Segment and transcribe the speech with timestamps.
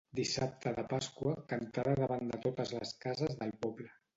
[0.19, 3.97] Dissabte de pasqua, cantada davant de totes les cases del poble.